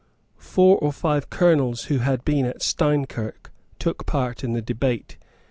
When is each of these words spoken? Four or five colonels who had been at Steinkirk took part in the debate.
Four 0.39 0.79
or 0.79 0.91
five 0.91 1.29
colonels 1.29 1.83
who 1.83 1.99
had 1.99 2.25
been 2.25 2.43
at 2.47 2.63
Steinkirk 2.63 3.51
took 3.77 4.07
part 4.07 4.43
in 4.43 4.53
the 4.53 4.61
debate. 4.63 5.19